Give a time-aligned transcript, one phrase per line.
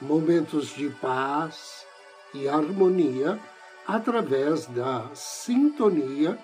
[0.00, 1.86] Momentos de paz
[2.34, 3.38] e harmonia
[3.86, 6.38] através da sintonia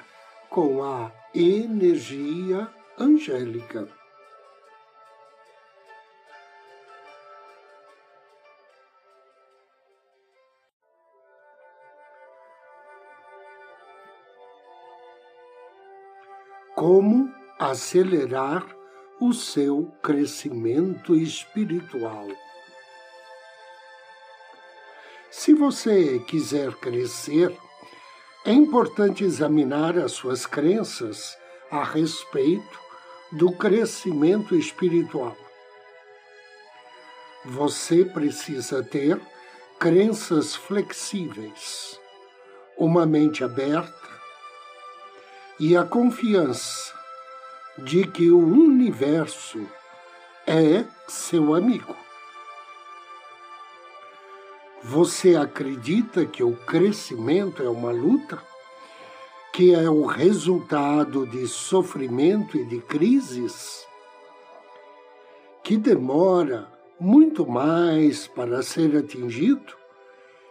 [0.48, 2.66] com a energia
[2.98, 3.87] angélica.
[16.74, 18.66] Como acelerar
[19.21, 22.26] o seu crescimento espiritual?
[25.33, 27.57] Se você quiser crescer,
[28.45, 31.35] é importante examinar as suas crenças
[31.71, 32.79] a respeito
[33.33, 35.35] do crescimento espiritual.
[37.47, 39.19] Você precisa ter
[39.80, 41.99] crenças flexíveis,
[42.77, 44.10] uma mente aberta
[45.59, 46.93] e a confiança
[47.79, 49.66] de que o universo
[50.47, 51.97] é seu amigo.
[54.85, 58.43] Você acredita que o crescimento é uma luta?
[59.52, 63.87] Que é o resultado de sofrimento e de crises?
[65.62, 66.66] Que demora
[66.99, 69.72] muito mais para ser atingido?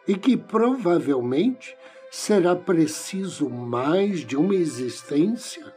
[0.07, 1.75] E que provavelmente
[2.09, 5.75] será preciso mais de uma existência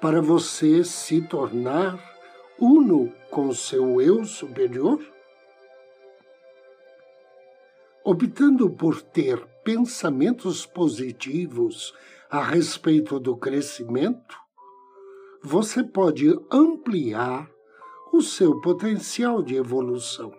[0.00, 1.98] para você se tornar
[2.58, 5.13] uno com seu eu superior?
[8.04, 11.94] Optando por ter pensamentos positivos
[12.30, 14.36] a respeito do crescimento,
[15.42, 17.50] você pode ampliar
[18.12, 20.32] o seu potencial de evolução.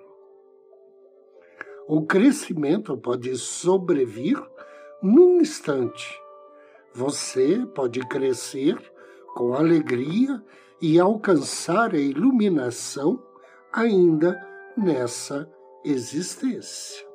[1.87, 4.41] O crescimento pode sobrevir
[5.01, 6.19] num instante.
[6.93, 8.77] Você pode crescer
[9.33, 10.43] com alegria
[10.81, 13.21] e alcançar a iluminação
[13.71, 14.39] ainda
[14.77, 15.49] nessa
[15.83, 17.14] existência.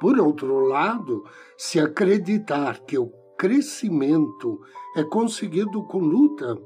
[0.00, 1.24] Por outro lado,
[1.58, 4.58] se acreditar que o crescimento
[4.96, 6.58] é conseguido com luta,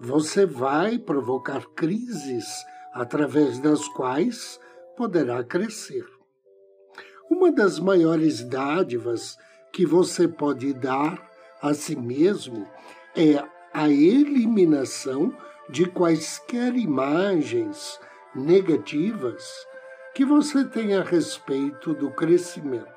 [0.00, 2.44] você vai provocar crises
[2.92, 4.58] através das quais
[4.96, 6.04] poderá crescer.
[7.30, 9.36] Uma das maiores dádivas
[9.72, 11.30] que você pode dar
[11.62, 12.66] a si mesmo
[13.16, 13.40] é
[13.72, 15.32] a eliminação
[15.68, 18.00] de quaisquer imagens
[18.34, 19.67] negativas
[20.18, 22.90] que você tem a respeito do crescimento.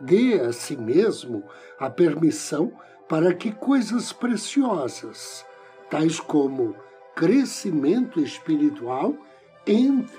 [0.00, 1.42] Dê a si mesmo
[1.80, 2.72] a permissão
[3.08, 5.44] para que coisas preciosas,
[5.90, 6.76] tais como
[7.16, 9.16] crescimento espiritual,
[9.66, 10.16] entre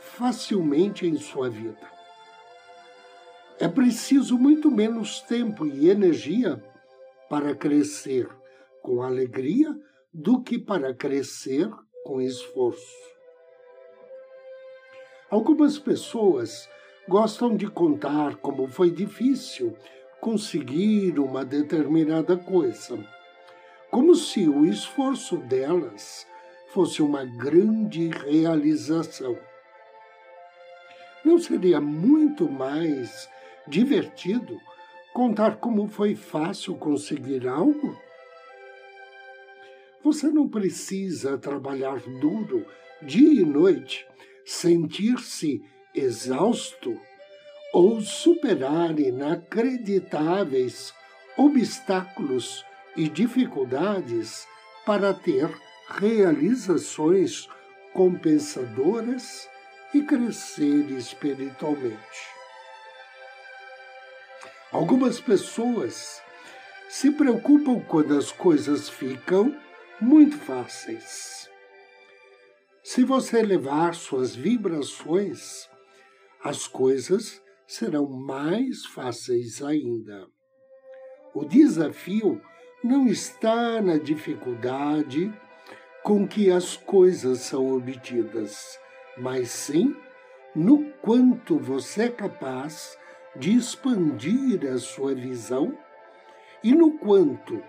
[0.00, 1.90] facilmente em sua vida.
[3.58, 6.62] É preciso muito menos tempo e energia
[7.30, 8.28] para crescer
[8.82, 9.74] com alegria
[10.12, 11.70] do que para crescer
[12.04, 13.15] com esforço.
[15.28, 16.68] Algumas pessoas
[17.08, 19.76] gostam de contar como foi difícil
[20.20, 22.96] conseguir uma determinada coisa,
[23.90, 26.24] como se o esforço delas
[26.68, 29.36] fosse uma grande realização.
[31.24, 33.28] Não seria muito mais
[33.66, 34.60] divertido
[35.12, 38.00] contar como foi fácil conseguir algo?
[40.04, 42.64] Você não precisa trabalhar duro
[43.02, 44.06] dia e noite
[44.46, 45.60] sentir-se
[45.92, 46.98] exausto
[47.72, 50.94] ou superar inacreditáveis
[51.36, 52.64] obstáculos
[52.96, 54.46] e dificuldades
[54.86, 55.50] para ter
[55.88, 57.48] realizações
[57.92, 59.48] compensadoras
[59.92, 62.36] e crescer espiritualmente.
[64.72, 66.22] Algumas pessoas
[66.88, 69.54] se preocupam quando as coisas ficam
[70.00, 71.45] muito fáceis.
[72.88, 75.68] Se você elevar suas vibrações,
[76.40, 80.28] as coisas serão mais fáceis ainda.
[81.34, 82.40] O desafio
[82.84, 85.34] não está na dificuldade
[86.04, 88.78] com que as coisas são obtidas,
[89.18, 89.92] mas sim
[90.54, 92.96] no quanto você é capaz
[93.34, 95.76] de expandir a sua visão
[96.62, 97.60] e no quanto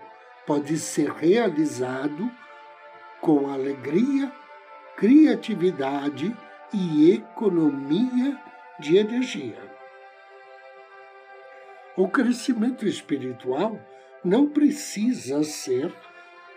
[0.46, 2.30] pode ser realizado
[3.20, 4.32] com alegria
[4.98, 6.36] criatividade
[6.74, 8.36] e economia
[8.80, 9.62] de energia.
[11.96, 13.78] O crescimento espiritual
[14.24, 15.94] não precisa ser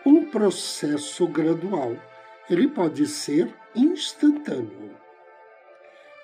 [0.03, 1.95] um processo gradual,
[2.49, 4.97] ele pode ser instantâneo.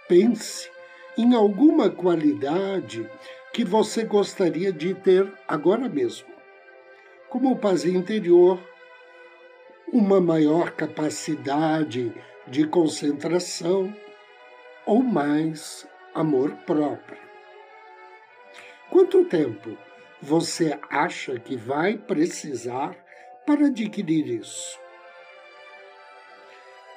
[0.10, 0.72] Pense
[1.16, 3.08] em alguma qualidade
[3.54, 6.28] que você gostaria de ter agora mesmo,
[7.30, 8.60] como paz interior,
[9.92, 12.14] uma maior capacidade
[12.46, 13.94] de concentração
[14.86, 17.18] ou mais amor próprio.
[18.90, 19.78] Quanto tempo
[20.22, 22.96] você acha que vai precisar
[23.46, 24.78] para adquirir isso?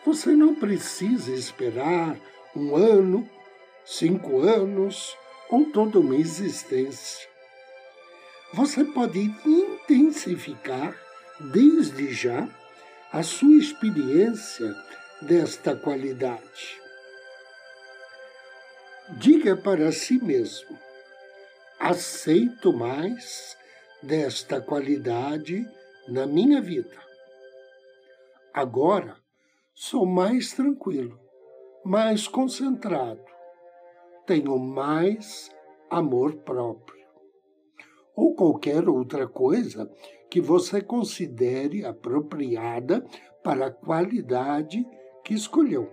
[0.04, 2.16] Você não precisa esperar
[2.56, 3.28] um ano,
[3.84, 5.16] cinco anos
[5.48, 7.28] ou toda uma existência.
[8.52, 10.96] Você pode intensificar
[11.38, 12.48] desde já
[13.12, 14.72] a sua experiência
[15.20, 16.80] desta qualidade.
[19.18, 20.78] Diga para si mesmo:
[21.76, 23.58] aceito mais
[24.00, 25.66] desta qualidade
[26.06, 26.96] na minha vida.
[28.54, 29.16] Agora
[29.74, 31.18] sou mais tranquilo,
[31.84, 33.24] mais concentrado,
[34.24, 35.50] tenho mais
[35.90, 37.04] amor próprio.
[38.14, 39.90] Ou qualquer outra coisa
[40.30, 43.04] que você considere apropriada
[43.42, 44.86] para a qualidade
[45.24, 45.90] que escolheu.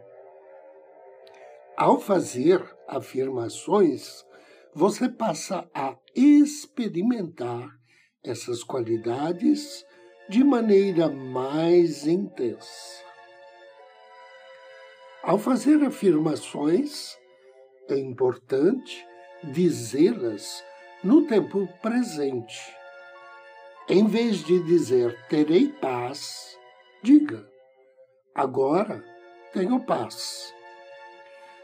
[1.75, 4.25] Ao fazer afirmações,
[4.74, 7.69] você passa a experimentar
[8.24, 9.84] essas qualidades
[10.30, 13.04] de maneira mais intensa.
[15.24, 17.18] Ao fazer afirmações,
[17.90, 19.06] é importante
[19.44, 20.63] dizê-las
[21.04, 22.76] no tempo presente.
[23.89, 26.60] Em vez de dizer terei paz,
[27.01, 27.48] diga
[28.36, 29.01] agora
[29.54, 30.54] tenho paz.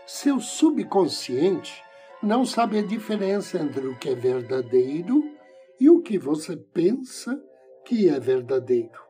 [0.08, 1.84] Seu subconsciente
[2.22, 5.22] não sabe a diferença entre o que é verdadeiro
[5.78, 7.38] e o que você pensa
[7.84, 9.04] que é verdadeiro.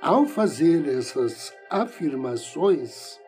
[0.00, 3.20] Ao fazer essas afirmações,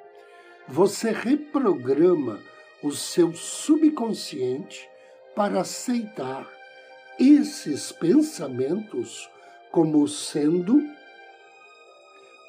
[0.66, 2.40] você reprograma
[2.82, 4.88] o seu subconsciente
[5.34, 6.55] para aceitar
[7.18, 9.30] esses pensamentos
[9.70, 10.82] como sendo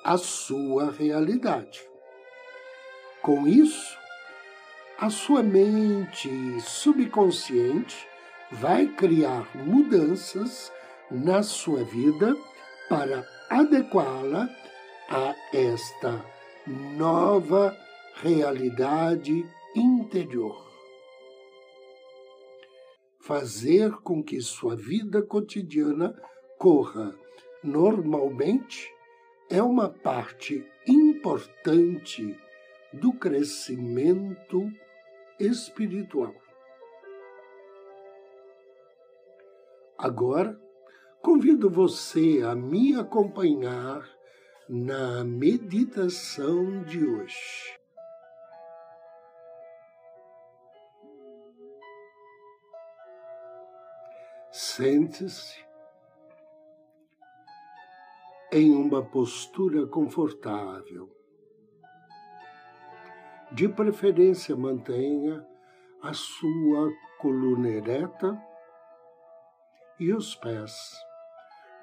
[0.03, 1.81] a sua realidade.
[3.21, 3.97] Com isso,
[4.97, 6.29] a sua mente
[6.61, 8.07] subconsciente
[8.51, 10.71] vai criar mudanças
[11.11, 12.35] na sua vida
[12.89, 14.49] para adequá-la
[15.09, 16.23] a esta
[16.65, 17.77] nova
[18.21, 20.66] realidade interior.
[23.27, 26.17] Fazer com que sua vida cotidiana
[26.57, 27.13] corra
[27.61, 28.89] normalmente
[29.49, 32.39] é uma parte importante
[32.93, 34.71] do crescimento
[35.37, 36.33] espiritual.
[39.97, 40.57] Agora,
[41.21, 44.09] convido você a me acompanhar
[44.69, 47.76] na meditação de hoje.
[54.59, 55.63] Sente-se
[58.51, 61.15] em uma postura confortável.
[63.51, 65.47] De preferência, mantenha
[66.01, 68.35] a sua coluna ereta
[69.99, 70.75] e os pés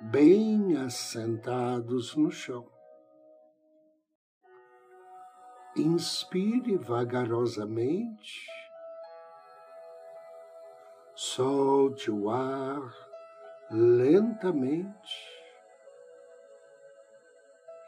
[0.00, 2.68] bem assentados no chão.
[5.76, 8.48] Inspire vagarosamente,
[11.14, 12.92] solte o ar
[13.70, 15.34] lentamente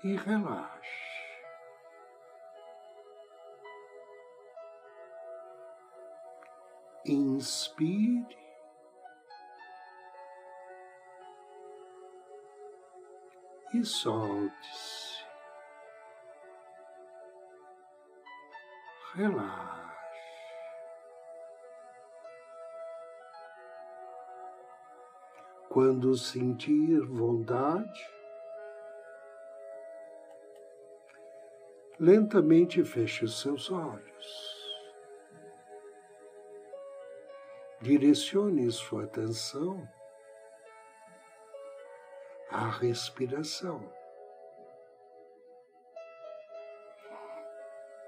[0.05, 0.77] e relaxe.
[7.05, 8.37] Inspire
[13.75, 15.25] e solte-se.
[19.15, 19.86] Relaxe.
[25.77, 28.11] Quando sentir vontade,
[32.01, 34.83] lentamente feche os seus olhos.
[37.83, 39.87] Direcione sua atenção
[42.51, 43.87] à respiração.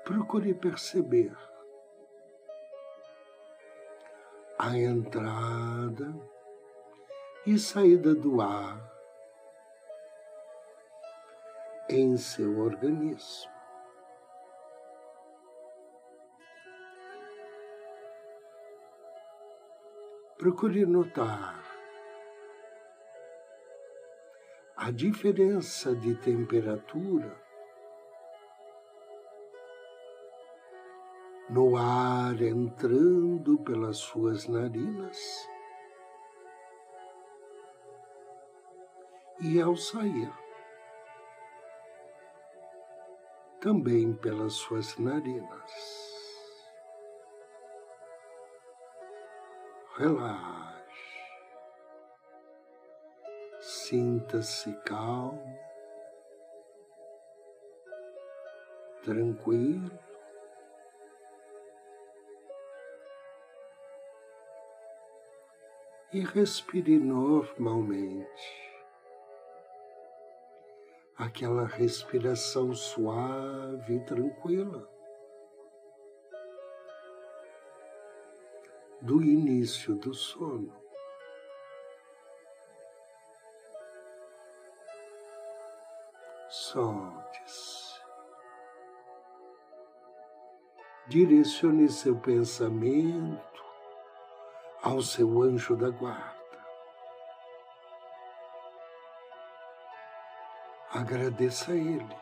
[0.05, 1.37] Procure perceber
[4.59, 6.38] a entrada
[7.51, 8.79] e saída do ar
[11.89, 13.51] em seu organismo.
[20.37, 21.65] Procure notar
[24.77, 27.35] a diferença de temperatura
[31.49, 35.49] no ar entrando pelas suas narinas
[39.41, 40.33] e ao sair
[43.61, 46.09] também pelas suas narinas.
[49.97, 50.79] Relaxe.
[53.61, 55.59] Sinta-se calmo,
[59.03, 59.99] tranquilo.
[66.13, 68.68] E respire normalmente.
[71.19, 74.89] Aquela respiração suave e tranquila.
[79.01, 80.73] do início do sono.
[86.49, 87.99] Solte-se.
[91.07, 93.65] Direcione seu pensamento
[94.83, 96.38] ao seu anjo da guarda.
[100.99, 102.17] Agradeça a Ele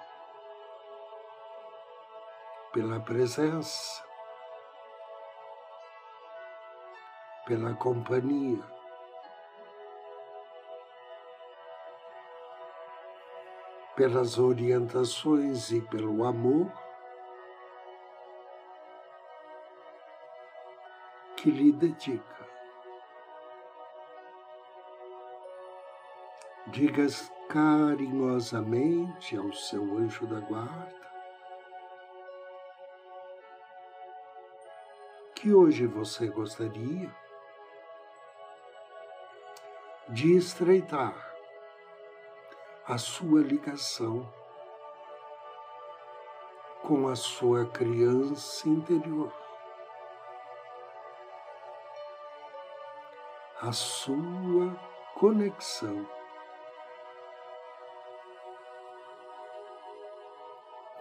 [2.74, 4.04] pela presença,
[7.46, 8.62] pela companhia.
[13.96, 16.70] Pelas orientações e pelo amor
[21.34, 22.46] que lhe dedica.
[26.66, 27.06] Diga
[27.48, 31.06] carinhosamente ao seu anjo da guarda.
[35.34, 37.14] Que hoje você gostaria
[40.08, 41.34] de estreitar
[42.86, 44.32] a sua ligação
[46.82, 49.32] com a sua criança interior,
[53.60, 54.72] a sua
[55.14, 56.15] conexão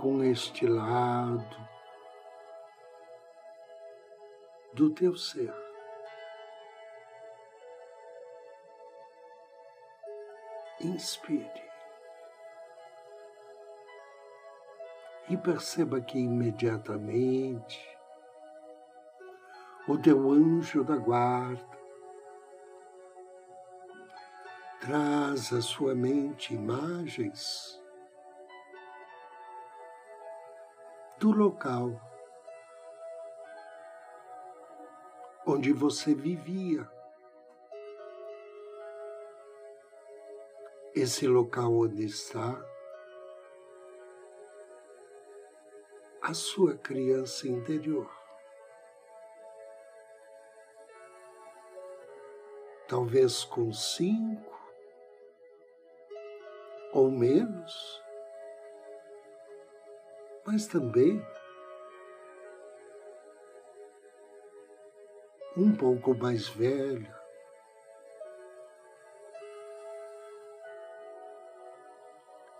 [0.06, 1.58] com este lado
[4.76, 5.52] do teu ser.
[10.80, 11.50] inspire
[15.28, 17.98] e perceba que imediatamente
[19.88, 21.80] o teu anjo da guarda
[24.82, 27.84] traz à sua mente imagens
[31.26, 32.00] do local
[35.44, 36.88] onde você vivia
[40.94, 42.64] esse local onde está
[46.22, 48.08] a sua criança interior.
[52.88, 54.54] Talvez com cinco
[56.94, 58.05] ou menos,
[60.46, 61.26] mas também
[65.58, 67.16] um pouco mais velho,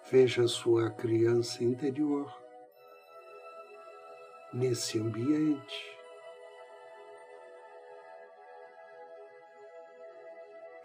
[0.08, 2.32] Veja sua criança interior
[4.54, 5.98] nesse ambiente.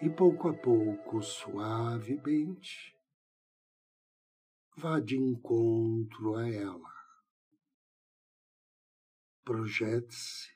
[0.00, 2.98] E pouco a pouco, suavemente,
[4.80, 6.90] vá de encontro a ela.
[9.44, 10.48] Projete-se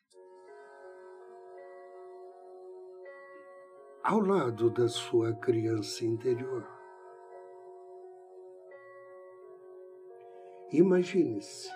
[4.02, 6.66] ao lado da sua criança interior.
[10.72, 11.68] Imagine-se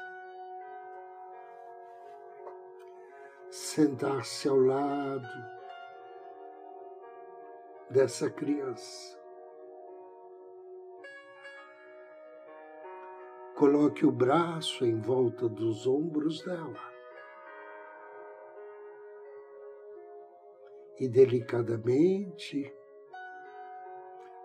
[3.50, 5.28] sentar-se ao lado
[7.90, 9.17] dessa criança.
[13.58, 16.92] Coloque o braço em volta dos ombros dela
[21.00, 22.72] e delicadamente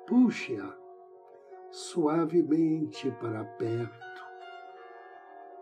[0.08, 0.76] puxe-a
[1.70, 4.24] suavemente para perto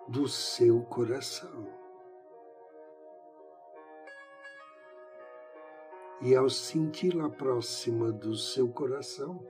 [0.07, 1.67] do seu coração.
[6.21, 9.45] E ao senti-la próxima do seu coração,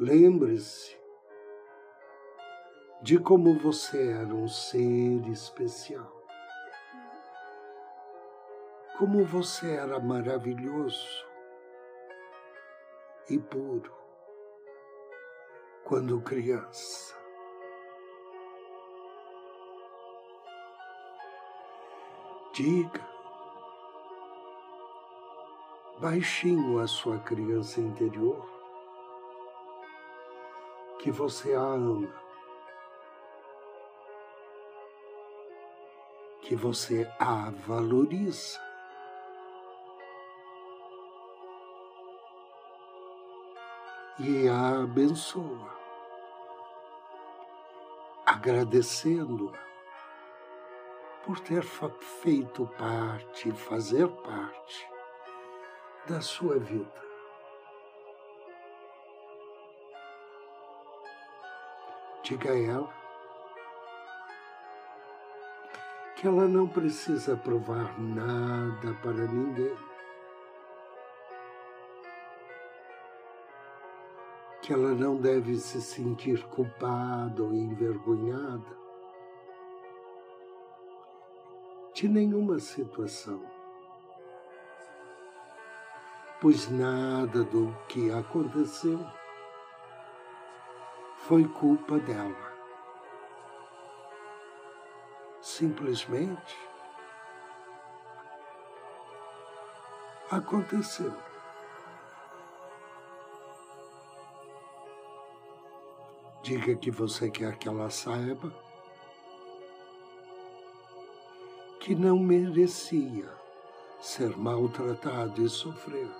[0.00, 1.03] lembre-se
[3.04, 6.10] de como você era um ser especial.
[8.98, 11.26] como você era maravilhoso
[13.28, 13.92] e puro
[15.84, 17.14] quando criança.
[22.54, 23.06] Diga
[26.00, 28.48] baixinho a sua criança interior
[31.00, 32.23] que você a ama,
[36.44, 38.60] que você a valoriza.
[44.18, 45.74] E a abençoa,
[48.24, 49.58] agradecendo-a
[51.24, 51.62] por ter
[52.22, 54.88] feito parte, fazer parte
[56.06, 57.02] da sua vida.
[62.22, 63.03] Diga a ela
[66.24, 69.76] que ela não precisa provar nada para ninguém.
[74.62, 78.74] Que ela não deve se sentir culpada ou envergonhada
[81.92, 83.44] de nenhuma situação,
[86.40, 88.98] pois nada do que aconteceu
[91.18, 92.43] foi culpa dela.
[95.56, 96.58] Simplesmente
[100.28, 101.14] aconteceu.
[106.42, 108.52] Diga que você quer que ela saiba
[111.78, 113.32] que não merecia
[114.00, 116.10] ser maltratado e sofrer.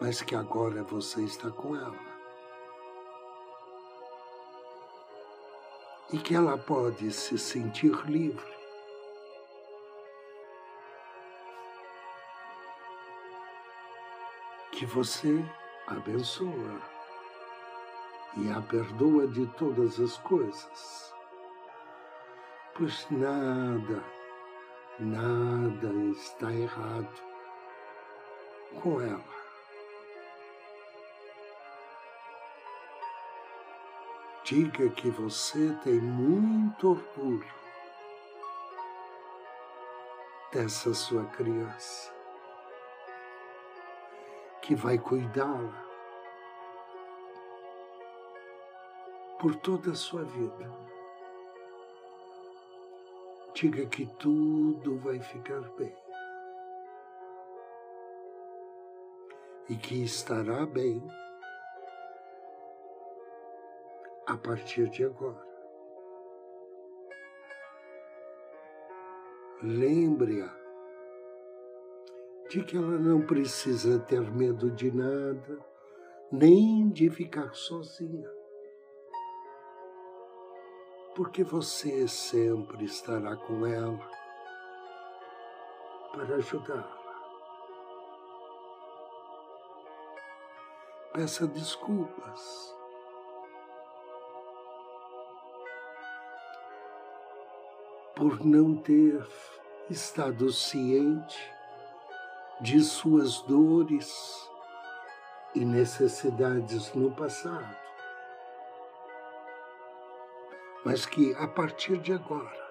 [0.00, 2.05] mas que agora você está com ela.
[6.12, 8.56] E que ela pode se sentir livre.
[14.70, 15.44] Que você
[15.86, 16.96] abençoa
[18.36, 21.14] e a perdoa de todas as coisas,
[22.74, 24.04] pois nada,
[24.98, 27.22] nada está errado
[28.82, 29.35] com ela.
[34.46, 37.52] Diga que você tem muito orgulho
[40.52, 42.14] dessa sua criança,
[44.62, 45.84] que vai cuidá-la
[49.40, 50.72] por toda a sua vida.
[53.52, 55.96] Diga que tudo vai ficar bem
[59.68, 61.02] e que estará bem
[64.26, 65.46] a partir de agora.
[69.62, 70.54] Lembre-a
[72.50, 75.58] de que ela não precisa ter medo de nada,
[76.30, 78.30] nem de ficar sozinha,
[81.14, 84.10] porque você sempre estará com ela
[86.12, 86.96] para ajudá-la.
[91.12, 92.75] Peça desculpas
[98.16, 99.22] por não ter
[99.90, 101.38] estado ciente
[102.62, 104.50] de suas dores
[105.54, 107.76] e necessidades no passado,
[110.82, 112.66] mas que a partir de agora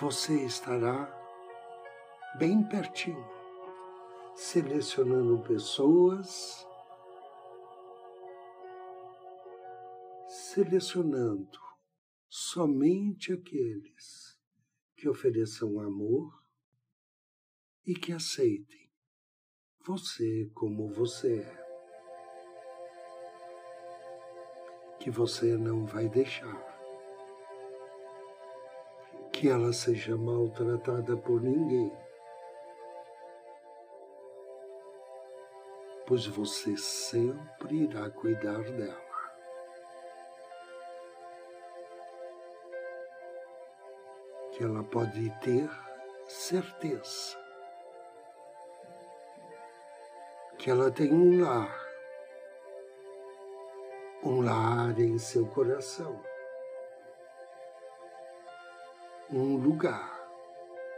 [0.00, 1.06] você estará
[2.38, 3.28] bem pertinho,
[4.34, 6.66] selecionando pessoas,
[10.26, 11.73] selecionando
[12.36, 14.36] somente aqueles
[14.96, 16.42] que ofereçam amor
[17.86, 18.90] e que aceitem
[19.86, 21.64] você como você é.
[24.98, 26.60] Que você não vai deixar
[29.32, 31.92] que ela seja maltratada por ninguém,
[36.04, 39.03] pois você sempre irá cuidar dela.
[44.54, 45.68] Que ela pode ter
[46.28, 47.36] certeza
[50.56, 51.86] que ela tem um lar,
[54.22, 56.24] um lar em seu coração,
[59.28, 60.24] um lugar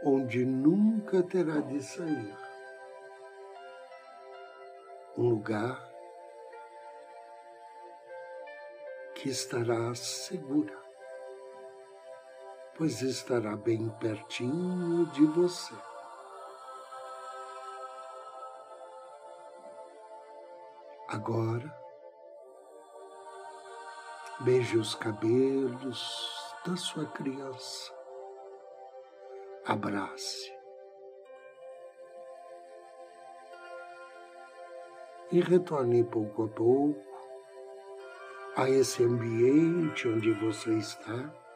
[0.03, 2.37] onde nunca terá de sair,
[5.17, 5.83] um lugar
[9.15, 10.86] que estará segura
[12.77, 15.73] pois estará bem pertinho de você.
[21.09, 21.75] Agora,
[24.41, 26.29] beije os cabelos
[26.65, 27.91] da sua criança.
[29.65, 30.53] Abrace.
[35.31, 37.07] E retorne pouco a pouco
[38.55, 41.46] a esse ambiente onde você está,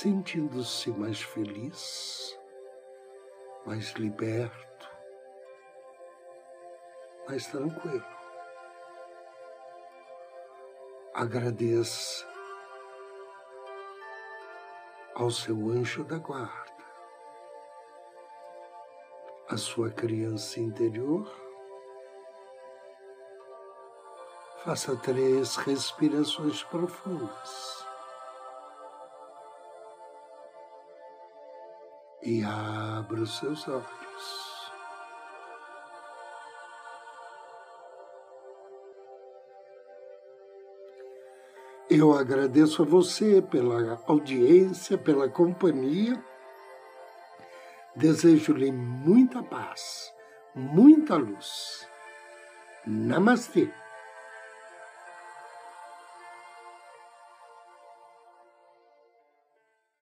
[0.00, 2.38] sentindo-se mais feliz,
[3.64, 4.90] mais liberto,
[7.26, 8.04] mais tranquilo.
[11.14, 12.28] Agradeça
[15.14, 16.84] ao seu anjo da guarda,
[19.48, 21.26] a sua criança interior.
[24.62, 27.85] Faça três respirações profundas.
[32.28, 33.86] E abra os seus olhos.
[41.88, 46.20] Eu agradeço a você pela audiência, pela companhia.
[47.94, 50.12] Desejo-lhe muita paz,
[50.52, 51.88] muita luz.
[52.84, 53.72] Namastê.